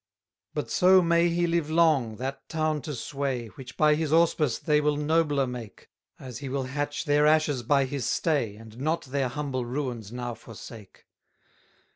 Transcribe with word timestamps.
288 0.55 0.55
But 0.55 0.71
so 0.75 1.01
may 1.03 1.29
he 1.29 1.45
live 1.45 1.69
long, 1.69 2.15
that 2.15 2.49
town 2.49 2.81
to 2.81 2.95
sway, 2.95 3.49
Which 3.49 3.77
by 3.77 3.93
his 3.93 4.11
auspice 4.11 4.57
they 4.57 4.81
will 4.81 4.97
nobler 4.97 5.45
make, 5.45 5.91
As 6.19 6.39
he 6.39 6.49
will 6.49 6.63
hatch 6.63 7.05
their 7.05 7.27
ashes 7.27 7.61
by 7.61 7.85
his 7.85 8.07
stay, 8.09 8.55
And 8.55 8.79
not 8.79 9.03
their 9.05 9.27
humble 9.27 9.63
ruins 9.63 10.11
now 10.11 10.33
forsake. 10.33 11.05